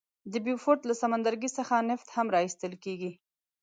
[0.31, 3.11] د بیوفورت له سمندرګي څخه نفت هم را ایستل کیږي.